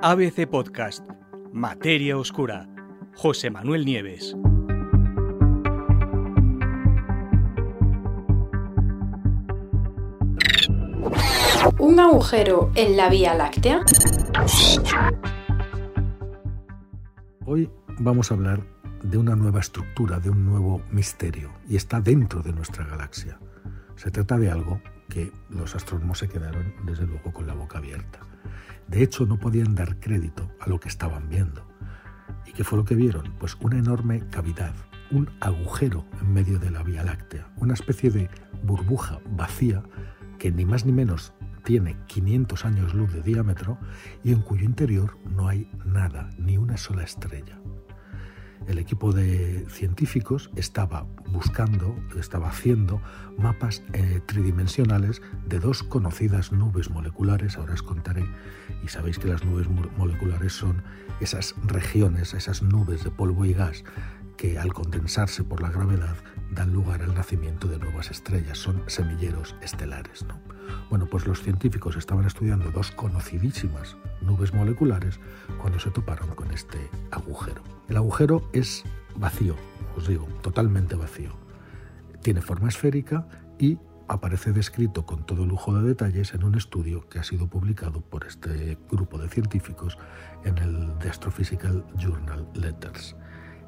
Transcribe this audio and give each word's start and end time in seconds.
ABC 0.00 0.46
Podcast, 0.46 1.04
Materia 1.52 2.16
Oscura, 2.16 2.68
José 3.16 3.50
Manuel 3.50 3.84
Nieves. 3.84 4.36
¿Un 11.80 11.98
agujero 11.98 12.70
en 12.76 12.96
la 12.96 13.08
Vía 13.08 13.34
Láctea? 13.34 13.84
Hoy 17.44 17.68
vamos 17.98 18.30
a 18.30 18.34
hablar 18.34 18.62
de 19.02 19.18
una 19.18 19.34
nueva 19.34 19.58
estructura, 19.58 20.20
de 20.20 20.30
un 20.30 20.46
nuevo 20.46 20.80
misterio, 20.92 21.50
y 21.68 21.74
está 21.74 22.00
dentro 22.00 22.40
de 22.42 22.52
nuestra 22.52 22.84
galaxia. 22.84 23.40
Se 23.96 24.12
trata 24.12 24.38
de 24.38 24.48
algo 24.48 24.80
que 25.08 25.32
los 25.50 25.74
astrónomos 25.74 26.18
se 26.18 26.28
quedaron, 26.28 26.72
desde 26.84 27.04
luego, 27.04 27.32
con 27.32 27.48
la 27.48 27.54
boca 27.54 27.78
abierta. 27.78 28.20
De 28.88 29.02
hecho, 29.02 29.26
no 29.26 29.38
podían 29.38 29.74
dar 29.74 30.00
crédito 30.00 30.50
a 30.60 30.68
lo 30.68 30.80
que 30.80 30.88
estaban 30.88 31.28
viendo. 31.28 31.66
¿Y 32.46 32.52
qué 32.52 32.64
fue 32.64 32.78
lo 32.78 32.84
que 32.84 32.94
vieron? 32.94 33.34
Pues 33.38 33.56
una 33.60 33.78
enorme 33.78 34.22
cavidad, 34.30 34.74
un 35.10 35.30
agujero 35.40 36.04
en 36.20 36.32
medio 36.32 36.58
de 36.58 36.70
la 36.70 36.82
Vía 36.82 37.04
Láctea, 37.04 37.48
una 37.56 37.74
especie 37.74 38.10
de 38.10 38.30
burbuja 38.62 39.20
vacía 39.30 39.82
que 40.38 40.50
ni 40.50 40.64
más 40.64 40.86
ni 40.86 40.92
menos 40.92 41.34
tiene 41.64 41.96
500 42.06 42.64
años 42.64 42.94
luz 42.94 43.12
de 43.12 43.22
diámetro 43.22 43.78
y 44.24 44.32
en 44.32 44.40
cuyo 44.40 44.64
interior 44.64 45.18
no 45.28 45.48
hay 45.48 45.70
nada, 45.84 46.30
ni 46.38 46.56
una 46.56 46.76
sola 46.76 47.02
estrella 47.02 47.58
el 48.68 48.78
equipo 48.78 49.12
de 49.12 49.66
científicos 49.68 50.50
estaba 50.54 51.06
buscando, 51.30 51.96
estaba 52.18 52.48
haciendo 52.48 53.00
mapas 53.38 53.82
eh, 53.92 54.20
tridimensionales 54.26 55.22
de 55.46 55.58
dos 55.58 55.82
conocidas 55.82 56.52
nubes 56.52 56.90
moleculares, 56.90 57.56
ahora 57.56 57.74
os 57.74 57.82
contaré, 57.82 58.24
y 58.84 58.88
sabéis 58.88 59.18
que 59.18 59.28
las 59.28 59.44
nubes 59.44 59.68
moleculares 59.96 60.52
son 60.52 60.82
esas 61.20 61.54
regiones, 61.64 62.34
esas 62.34 62.62
nubes 62.62 63.04
de 63.04 63.10
polvo 63.10 63.44
y 63.44 63.54
gas 63.54 63.84
que 64.38 64.58
al 64.58 64.72
condensarse 64.72 65.44
por 65.44 65.60
la 65.60 65.70
gravedad 65.70 66.16
dan 66.50 66.72
lugar 66.72 67.02
al 67.02 67.14
nacimiento 67.14 67.66
de 67.68 67.78
nuevas 67.78 68.10
estrellas, 68.10 68.56
son 68.56 68.82
semilleros 68.86 69.54
estelares. 69.60 70.24
¿no? 70.24 70.40
Bueno, 70.88 71.06
pues 71.06 71.26
los 71.26 71.42
científicos 71.42 71.96
estaban 71.96 72.24
estudiando 72.24 72.70
dos 72.70 72.92
conocidísimas 72.92 73.96
nubes 74.22 74.54
moleculares 74.54 75.20
cuando 75.60 75.78
se 75.78 75.90
toparon 75.90 76.34
con 76.34 76.50
este 76.52 76.78
agujero. 77.10 77.62
El 77.88 77.96
agujero 77.96 78.48
es 78.52 78.84
vacío, 79.16 79.56
os 79.96 80.06
digo, 80.06 80.26
totalmente 80.40 80.94
vacío. 80.94 81.32
Tiene 82.22 82.40
forma 82.40 82.68
esférica 82.68 83.28
y 83.58 83.78
aparece 84.06 84.52
descrito 84.52 85.04
con 85.04 85.26
todo 85.26 85.44
lujo 85.44 85.74
de 85.74 85.86
detalles 85.86 86.32
en 86.32 86.44
un 86.44 86.54
estudio 86.54 87.08
que 87.08 87.18
ha 87.18 87.24
sido 87.24 87.48
publicado 87.48 88.00
por 88.00 88.24
este 88.24 88.78
grupo 88.90 89.18
de 89.18 89.28
científicos 89.28 89.98
en 90.44 90.56
el 90.58 90.96
The 91.00 91.10
Astrophysical 91.10 91.84
Journal 91.96 92.48
Letters 92.54 93.16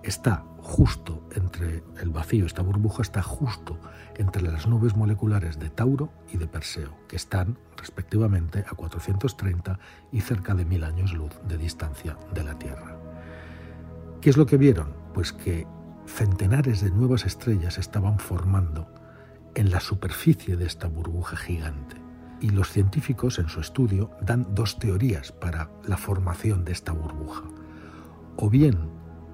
está 0.02 0.44
justo 0.62 1.22
entre 1.34 1.82
el 2.00 2.10
vacío, 2.10 2.46
esta 2.46 2.62
burbuja 2.62 3.02
está 3.02 3.22
justo 3.22 3.78
entre 4.16 4.42
las 4.42 4.66
nubes 4.66 4.94
moleculares 4.94 5.58
de 5.58 5.70
Tauro 5.70 6.12
y 6.30 6.36
de 6.36 6.46
Perseo, 6.46 6.96
que 7.08 7.16
están 7.16 7.58
respectivamente 7.76 8.64
a 8.68 8.74
430 8.74 9.78
y 10.12 10.20
cerca 10.20 10.54
de 10.54 10.64
mil 10.64 10.84
años 10.84 11.12
luz 11.12 11.32
de 11.48 11.56
distancia 11.56 12.18
de 12.34 12.44
la 12.44 12.58
Tierra. 12.58 12.98
¿Qué 14.20 14.30
es 14.30 14.36
lo 14.36 14.46
que 14.46 14.58
vieron? 14.58 14.94
Pues 15.14 15.32
que 15.32 15.66
centenares 16.06 16.82
de 16.82 16.90
nuevas 16.90 17.24
estrellas 17.24 17.78
estaban 17.78 18.18
formando 18.18 18.92
en 19.54 19.70
la 19.70 19.80
superficie 19.80 20.56
de 20.56 20.66
esta 20.66 20.88
burbuja 20.88 21.36
gigante. 21.36 21.96
Y 22.40 22.50
los 22.50 22.70
científicos 22.70 23.38
en 23.38 23.48
su 23.48 23.60
estudio 23.60 24.10
dan 24.20 24.54
dos 24.54 24.78
teorías 24.78 25.32
para 25.32 25.70
la 25.84 25.96
formación 25.96 26.64
de 26.64 26.72
esta 26.72 26.92
burbuja. 26.92 27.44
O 28.36 28.48
bien 28.48 28.89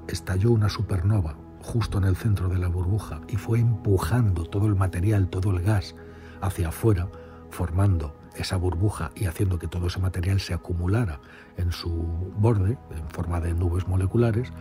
estalló 0.08 0.50
una 0.50 0.68
supernova 0.68 1.36
justo 1.62 1.98
en 1.98 2.04
el 2.04 2.16
centro 2.16 2.48
de 2.48 2.58
la 2.58 2.68
burbuja 2.68 3.20
y 3.28 3.36
fue 3.36 3.58
empujando 3.58 4.44
todo 4.44 4.66
el 4.66 4.76
material, 4.76 5.28
todo 5.28 5.50
el 5.50 5.62
gas 5.62 5.94
hacia 6.40 6.68
afuera, 6.68 7.08
formando 7.50 8.14
esa 8.36 8.56
burbuja 8.56 9.10
y 9.14 9.26
haciendo 9.26 9.58
que 9.58 9.66
todo 9.66 9.86
ese 9.86 9.98
material 9.98 10.40
se 10.40 10.54
acumulara 10.54 11.20
en 11.56 11.72
su 11.72 11.90
borde 12.38 12.78
en 12.90 13.08
forma 13.08 13.40
de 13.40 13.54
nubes 13.54 13.88
moleculares, 13.88 14.52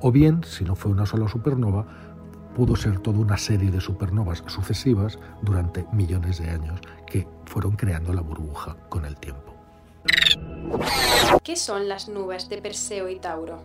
o 0.00 0.10
bien, 0.10 0.42
si 0.44 0.64
no 0.64 0.74
fue 0.74 0.90
una 0.90 1.06
sola 1.06 1.28
supernova, 1.28 1.86
pudo 2.54 2.76
ser 2.76 2.98
toda 2.98 3.18
una 3.18 3.38
serie 3.38 3.70
de 3.70 3.80
supernovas 3.80 4.42
sucesivas 4.46 5.18
durante 5.42 5.86
millones 5.92 6.38
de 6.38 6.50
años 6.50 6.80
que 7.06 7.26
fueron 7.46 7.72
creando 7.72 8.12
la 8.12 8.22
burbuja 8.22 8.76
con 8.88 9.04
el 9.04 9.16
tiempo. 9.16 9.59
¿Qué 11.42 11.56
son 11.56 11.88
las 11.88 12.08
nubes 12.08 12.48
de 12.48 12.62
Perseo 12.62 13.08
y 13.08 13.18
Tauro? 13.18 13.64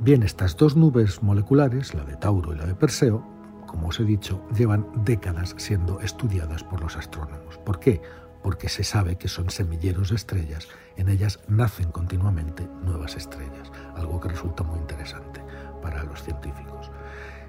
Bien, 0.00 0.22
estas 0.22 0.56
dos 0.56 0.76
nubes 0.76 1.22
moleculares, 1.22 1.94
la 1.94 2.04
de 2.04 2.16
Tauro 2.16 2.52
y 2.54 2.56
la 2.56 2.66
de 2.66 2.74
Perseo, 2.74 3.24
como 3.66 3.88
os 3.88 4.00
he 4.00 4.04
dicho, 4.04 4.42
llevan 4.56 4.86
décadas 5.04 5.54
siendo 5.58 6.00
estudiadas 6.00 6.64
por 6.64 6.80
los 6.80 6.96
astrónomos. 6.96 7.58
¿Por 7.58 7.78
qué? 7.78 8.02
Porque 8.42 8.68
se 8.68 8.82
sabe 8.82 9.16
que 9.16 9.28
son 9.28 9.50
semilleros 9.50 10.10
de 10.10 10.16
estrellas, 10.16 10.66
en 10.96 11.08
ellas 11.08 11.38
nacen 11.46 11.92
continuamente 11.92 12.68
nuevas 12.82 13.16
estrellas, 13.16 13.70
algo 13.94 14.18
que 14.18 14.30
resulta 14.30 14.64
muy 14.64 14.78
interesante 14.78 15.40
para 15.82 16.02
los 16.04 16.22
científicos. 16.22 16.90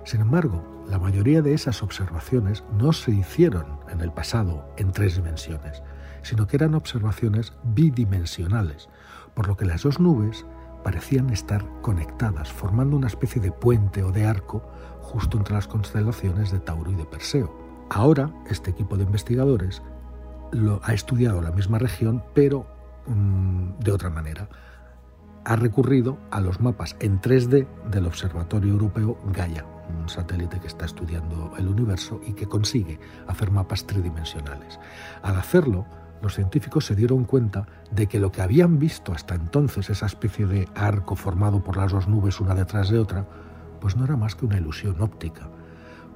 Sin 0.03 0.21
embargo, 0.21 0.63
la 0.87 0.99
mayoría 0.99 1.41
de 1.41 1.53
esas 1.53 1.81
observaciones 1.81 2.63
no 2.73 2.91
se 2.91 3.11
hicieron 3.11 3.79
en 3.89 4.01
el 4.01 4.11
pasado 4.11 4.67
en 4.77 4.91
tres 4.91 5.15
dimensiones, 5.15 5.81
sino 6.21 6.47
que 6.47 6.57
eran 6.57 6.75
observaciones 6.75 7.53
bidimensionales, 7.63 8.89
por 9.33 9.47
lo 9.47 9.57
que 9.57 9.65
las 9.65 9.83
dos 9.83 9.99
nubes 9.99 10.45
parecían 10.83 11.29
estar 11.29 11.65
conectadas, 11.81 12.51
formando 12.51 12.95
una 12.95 13.07
especie 13.07 13.41
de 13.41 13.51
puente 13.51 14.03
o 14.03 14.11
de 14.11 14.25
arco 14.25 14.63
justo 15.01 15.37
entre 15.37 15.55
las 15.55 15.67
constelaciones 15.67 16.51
de 16.51 16.59
Tauro 16.59 16.91
y 16.91 16.95
de 16.95 17.05
Perseo. 17.05 17.55
Ahora, 17.89 18.33
este 18.49 18.71
equipo 18.71 18.97
de 18.97 19.03
investigadores 19.03 19.81
lo, 20.51 20.79
ha 20.83 20.93
estudiado 20.93 21.41
la 21.41 21.51
misma 21.51 21.79
región, 21.79 22.23
pero 22.33 22.65
mm, 23.07 23.79
de 23.79 23.91
otra 23.91 24.09
manera. 24.09 24.49
Ha 25.43 25.55
recurrido 25.55 26.19
a 26.29 26.39
los 26.39 26.61
mapas 26.61 26.95
en 26.99 27.19
3D 27.19 27.67
del 27.89 28.05
Observatorio 28.05 28.73
Europeo 28.73 29.17
Gaia, 29.33 29.65
un 29.99 30.07
satélite 30.07 30.59
que 30.59 30.67
está 30.67 30.85
estudiando 30.85 31.51
el 31.57 31.67
universo 31.67 32.21
y 32.25 32.33
que 32.33 32.45
consigue 32.45 32.99
hacer 33.27 33.49
mapas 33.49 33.87
tridimensionales. 33.87 34.79
Al 35.23 35.35
hacerlo, 35.37 35.85
los 36.21 36.35
científicos 36.35 36.85
se 36.85 36.95
dieron 36.95 37.25
cuenta 37.25 37.67
de 37.91 38.07
que 38.07 38.19
lo 38.19 38.31
que 38.31 38.41
habían 38.41 38.79
visto 38.79 39.11
hasta 39.11 39.35
entonces, 39.35 39.89
esa 39.89 40.05
especie 40.05 40.45
de 40.45 40.67
arco 40.75 41.15
formado 41.15 41.63
por 41.63 41.77
las 41.77 41.91
dos 41.91 42.07
nubes 42.07 42.39
una 42.39 42.55
detrás 42.55 42.89
de 42.89 42.99
otra, 42.99 43.27
pues 43.79 43.95
no 43.95 44.05
era 44.05 44.15
más 44.15 44.35
que 44.35 44.45
una 44.45 44.57
ilusión 44.57 45.01
óptica. 45.01 45.49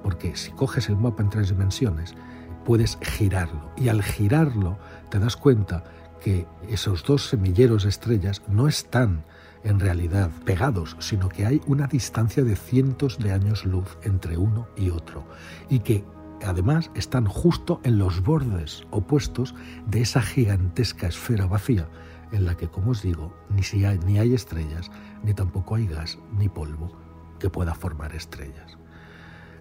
Porque 0.03 0.35
si 0.35 0.51
coges 0.51 0.89
el 0.89 0.97
mapa 0.97 1.23
en 1.23 1.29
tres 1.29 1.49
dimensiones, 1.49 2.15
puedes 2.63 2.97
girarlo. 3.01 3.71
Y 3.75 3.89
al 3.89 4.03
girarlo 4.03 4.77
te 5.09 5.19
das 5.19 5.35
cuenta 5.35 5.83
que 6.21 6.47
esos 6.69 7.03
dos 7.03 7.27
semilleros 7.27 7.83
de 7.83 7.89
estrellas 7.89 8.41
no 8.47 8.67
están 8.67 9.23
en 9.63 9.79
realidad 9.79 10.29
pegados, 10.45 10.95
sino 10.99 11.27
que 11.27 11.45
hay 11.45 11.61
una 11.65 11.88
distancia 11.88 12.44
de 12.44 12.55
cientos 12.55 13.17
de 13.17 13.31
años 13.31 13.65
luz 13.65 13.97
entre 14.03 14.38
uno 14.38 14.67
y 14.75 14.91
otro. 14.91 15.25
Y 15.69 15.79
que 15.79 16.03
además 16.44 16.91
están 16.96 17.25
justo 17.25 17.79
en 17.84 17.97
los 17.97 18.22
bordes 18.22 18.85
opuestos 18.91 19.56
de 19.88 20.01
esa 20.01 20.22
gigantesca 20.22 21.07
esfera 21.07 21.46
vacía 21.46 21.88
en 22.31 22.46
la 22.46 22.56
que, 22.56 22.68
como 22.68 22.91
os 22.91 23.01
digo, 23.01 23.34
ni, 23.50 23.63
si 23.63 23.85
hay, 23.85 24.00
ni 24.00 24.19
hay 24.19 24.34
estrellas, 24.34 24.91
ni 25.24 25.34
tampoco 25.34 25.75
hay 25.75 25.88
gas 25.88 26.18
ni 26.38 26.50
polvo 26.50 26.91
que 27.40 27.50
pueda 27.50 27.74
formar 27.74 28.16
estrellas. 28.16 28.78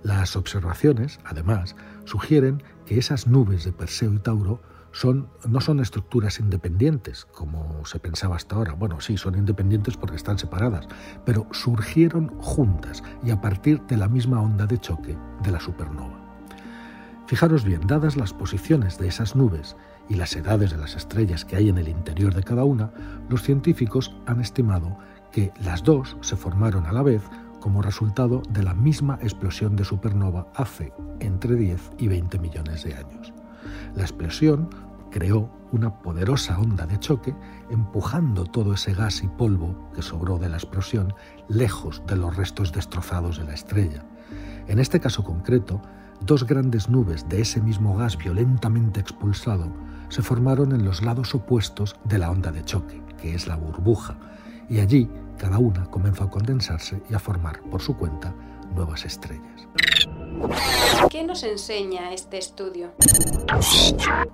Las 0.03 0.37
observaciones, 0.37 1.19
además, 1.25 1.77
sugieren 2.05 2.63
que 2.85 2.99
esas 2.99 3.27
nubes 3.27 3.65
de 3.65 3.73
Perseo 3.73 4.13
y 4.13 4.19
Tauro 4.19 4.61
son, 4.93 5.29
no 5.49 5.61
son 5.61 5.81
estructuras 5.81 6.39
independientes, 6.39 7.25
como 7.25 7.85
se 7.85 7.99
pensaba 7.99 8.37
hasta 8.37 8.57
ahora. 8.57 8.75
Bueno, 8.75 9.01
sí, 9.01 9.17
son 9.17 9.35
independientes 9.35 9.97
porque 9.97 10.17
están 10.17 10.39
separadas, 10.39 10.87
pero 11.25 11.49
surgieron 11.53 12.29
juntas 12.39 13.03
y 13.23 13.31
a 13.31 13.41
partir 13.41 13.81
de 13.83 13.97
la 13.97 14.09
misma 14.09 14.41
onda 14.41 14.67
de 14.67 14.79
choque 14.79 15.17
de 15.43 15.51
la 15.51 15.61
supernova. 15.61 16.24
Fijaros 17.27 17.65
bien, 17.65 17.87
dadas 17.87 18.17
las 18.17 18.35
posiciones 18.35 18.99
de 18.99 19.09
esas 19.09 19.35
nubes 19.35 19.77
y 20.11 20.17
las 20.17 20.37
edades 20.37 20.71
de 20.71 20.77
las 20.77 20.95
estrellas 20.95 21.45
que 21.45 21.57
hay 21.57 21.71
en 21.71 21.79
el 21.79 21.89
interior 21.89 22.35
de 22.35 22.43
cada 22.43 22.65
una, 22.65 22.93
los 23.31 23.43
científicos 23.43 24.15
han 24.27 24.41
estimado 24.41 24.99
que 25.33 25.51
las 25.63 25.83
dos 25.83 26.19
se 26.21 26.37
formaron 26.37 26.87
a 26.87 26.93
la 26.93 27.03
vez 27.03 27.23
como 27.61 27.81
resultado 27.81 28.43
de 28.51 28.63
la 28.63 28.75
misma 28.75 29.19
explosión 29.23 29.75
de 29.75 29.85
supernova 29.85 30.49
hace 30.55 30.93
entre 31.21 31.57
10 31.57 31.93
y 31.97 32.09
20 32.09 32.39
millones 32.39 32.85
de 32.85 32.95
años. 32.95 33.33
La 33.95 34.03
explosión 34.03 34.69
creó 35.11 35.51
una 35.73 36.03
poderosa 36.03 36.59
onda 36.59 36.87
de 36.87 36.99
choque 36.99 37.35
empujando 37.71 38.45
todo 38.45 38.75
ese 38.75 38.93
gas 38.93 39.23
y 39.23 39.29
polvo 39.29 39.91
que 39.95 40.03
sobró 40.03 40.39
de 40.39 40.51
la 40.51 40.57
explosión 40.57 41.15
lejos 41.49 42.03
de 42.07 42.17
los 42.17 42.37
restos 42.37 42.71
destrozados 42.73 43.39
de 43.39 43.45
la 43.45 43.55
estrella. 43.55 44.05
En 44.67 44.79
este 44.79 45.01
caso 45.01 45.25
concreto, 45.25 45.81
dos 46.21 46.47
grandes 46.47 46.89
nubes 46.89 47.29
de 47.29 47.41
ese 47.41 47.61
mismo 47.61 47.97
gas 47.97 48.17
violentamente 48.17 49.01
expulsado 49.01 49.73
se 50.09 50.23
formaron 50.23 50.73
en 50.73 50.85
los 50.85 51.03
lados 51.03 51.35
opuestos 51.35 51.97
de 52.05 52.19
la 52.19 52.31
onda 52.31 52.53
de 52.53 52.65
choque, 52.65 53.03
que 53.21 53.35
es 53.35 53.47
la 53.47 53.57
burbuja, 53.57 54.17
y 54.69 54.81
allí 54.81 55.11
cada 55.39 55.59
una 55.59 55.87
comenzó 55.87 56.25
a 56.25 56.31
condensarse 56.31 57.03
y 57.11 57.15
a 57.15 57.19
formar 57.19 57.61
por 57.63 57.83
su 57.83 57.97
cuenta 57.97 58.35
nuevas 58.75 59.05
estrellas. 59.05 59.69
¿Qué 61.11 61.25
nos 61.25 61.43
enseña 61.43 62.13
este 62.13 62.39
estudio? 62.39 62.93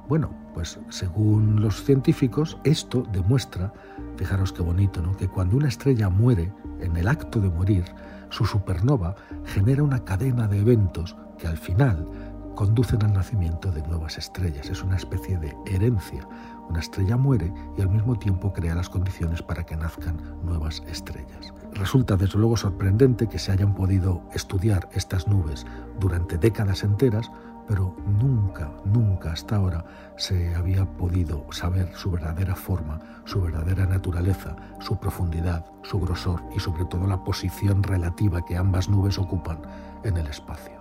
Bueno, 0.09 0.31
pues 0.55 0.79
según 0.88 1.61
los 1.61 1.85
científicos, 1.85 2.59
esto 2.65 3.05
demuestra, 3.12 3.73
fijaros 4.17 4.53
qué 4.53 4.62
bonito, 4.62 5.03
¿no? 5.03 5.17
que 5.17 5.29
cuando 5.29 5.56
una 5.56 5.69
estrella 5.69 6.09
muere, 6.09 6.53
en 6.81 6.97
el 6.97 7.09
acto 7.09 7.41
de 7.41 7.50
morir, 7.50 7.85
su 8.31 8.47
supernova 8.47 9.15
genera 9.44 9.83
una 9.83 10.05
cadena 10.05 10.49
de 10.49 10.61
eventos 10.61 11.17
que 11.40 11.48
al 11.48 11.56
final 11.56 12.06
conducen 12.54 13.02
al 13.02 13.14
nacimiento 13.14 13.72
de 13.72 13.82
nuevas 13.82 14.19
estrellas. 14.19 14.69
Es 14.69 14.82
una 14.82 14.96
especie 14.96 15.38
de 15.38 15.56
herencia. 15.66 16.28
Una 16.69 16.81
estrella 16.81 17.16
muere 17.16 17.52
y 17.76 17.81
al 17.81 17.88
mismo 17.88 18.16
tiempo 18.16 18.52
crea 18.52 18.75
las 18.75 18.90
condiciones 18.90 19.42
para 19.42 19.64
que 19.64 19.76
nazcan 19.76 20.20
nuevas 20.44 20.82
estrellas. 20.87 21.54
Resulta 21.72 22.16
desde 22.16 22.38
luego 22.38 22.56
sorprendente 22.56 23.28
que 23.28 23.38
se 23.38 23.52
hayan 23.52 23.75
podido 23.75 24.22
estudiar 24.34 24.88
estas 24.92 25.26
nubes 25.26 25.64
durante 25.98 26.37
décadas 26.37 26.84
enteras, 26.84 27.31
pero 27.66 27.96
nunca, 28.06 28.70
nunca 28.84 29.32
hasta 29.32 29.56
ahora 29.56 29.84
se 30.16 30.54
había 30.54 30.84
podido 30.84 31.46
saber 31.52 31.90
su 31.94 32.10
verdadera 32.10 32.54
forma, 32.54 33.00
su 33.25 33.40
verdadera 33.40 33.87
naturaleza, 33.87 34.56
su 34.81 34.98
profundidad, 34.98 35.64
su 35.82 35.98
grosor 35.98 36.42
y 36.54 36.60
sobre 36.60 36.84
todo 36.84 37.06
la 37.06 37.25
posición 37.25 37.82
relativa 37.82 38.44
que 38.44 38.56
ambas 38.56 38.88
nubes 38.88 39.19
ocupan 39.19 39.60
en 40.04 40.16
el 40.16 40.26
espacio. 40.26 40.80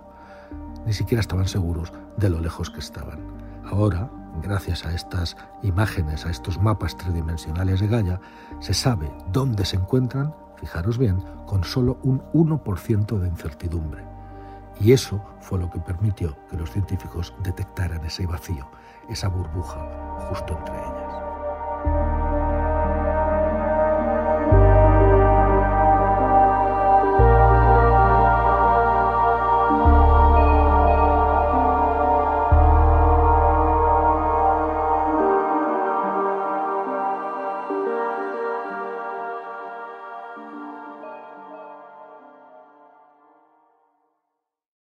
Ni 0.86 0.92
siquiera 0.92 1.20
estaban 1.20 1.48
seguros 1.48 1.92
de 2.16 2.30
lo 2.30 2.40
lejos 2.40 2.70
que 2.70 2.80
estaban. 2.80 3.20
Ahora, 3.64 4.10
gracias 4.42 4.84
a 4.84 4.92
estas 4.92 5.36
imágenes, 5.62 6.26
a 6.26 6.30
estos 6.30 6.60
mapas 6.60 6.96
tridimensionales 6.96 7.80
de 7.80 7.88
Gaia, 7.88 8.20
se 8.60 8.74
sabe 8.74 9.10
dónde 9.32 9.64
se 9.64 9.76
encuentran, 9.76 10.34
fijaros 10.56 10.98
bien, 10.98 11.22
con 11.46 11.64
solo 11.64 11.98
un 12.02 12.20
1% 12.32 13.18
de 13.18 13.28
incertidumbre. 13.28 14.04
Y 14.80 14.92
eso 14.92 15.22
fue 15.40 15.58
lo 15.58 15.70
que 15.70 15.80
permitió 15.80 16.36
que 16.48 16.56
los 16.56 16.70
científicos 16.70 17.34
detectaran 17.42 18.04
ese 18.04 18.26
vacío, 18.26 18.66
esa 19.08 19.28
burbuja 19.28 20.16
justo 20.28 20.56
entre 20.58 20.74
ellas. 20.74 22.29